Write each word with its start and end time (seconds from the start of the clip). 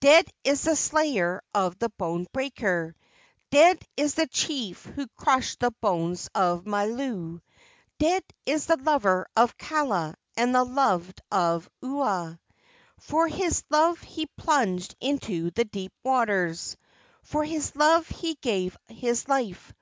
Dead 0.00 0.26
is 0.42 0.62
the 0.64 0.74
slayer 0.74 1.40
of 1.54 1.78
the 1.78 1.90
bone 1.90 2.26
breaker; 2.32 2.92
Dead 3.52 3.78
is 3.96 4.14
the 4.16 4.26
chief 4.26 4.82
who 4.84 5.06
crushed 5.16 5.60
the 5.60 5.70
bones 5.80 6.28
of 6.34 6.64
Mailou; 6.64 7.40
Dead 8.00 8.24
is 8.44 8.66
the 8.66 8.76
lover 8.78 9.28
of 9.36 9.56
Kaala 9.56 10.16
and 10.36 10.52
the 10.52 10.64
loved 10.64 11.20
of 11.30 11.70
Ua. 11.82 12.40
For 12.98 13.28
his 13.28 13.62
love 13.70 14.00
he 14.00 14.26
plunged 14.36 14.96
into 14.98 15.52
the 15.52 15.66
deep 15.66 15.92
waters; 16.02 16.76
For 17.22 17.44
his 17.44 17.76
love 17.76 18.08
he 18.08 18.34
gave 18.34 18.76
his 18.88 19.28
life. 19.28 19.72